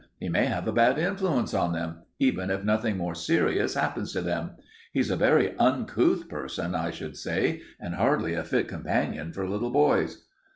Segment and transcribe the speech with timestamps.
[0.19, 4.21] He may have a bad influence on them, even if nothing more serious happens to
[4.21, 4.55] them.
[4.91, 9.69] He's a very uncouth person, I should say, and hardly a fit companion for little
[9.69, 10.25] boys."